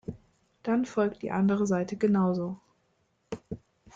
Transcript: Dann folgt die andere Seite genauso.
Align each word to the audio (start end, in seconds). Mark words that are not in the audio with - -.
Dann 0.63 0.85
folgt 0.87 1.21
die 1.21 1.29
andere 1.29 1.67
Seite 1.67 1.95
genauso. 1.95 2.59